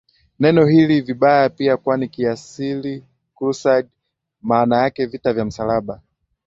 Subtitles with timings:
[0.39, 3.03] neno hili vibaya pia kwani kiasili
[3.35, 3.89] Crusade
[4.41, 6.01] maana yake Vita vya Msalaba